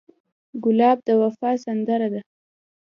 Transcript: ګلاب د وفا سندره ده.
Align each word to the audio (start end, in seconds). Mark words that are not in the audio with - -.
ګلاب 0.63 0.97
د 1.07 1.09
وفا 1.21 1.51
سندره 1.63 2.07
ده. 2.13 2.21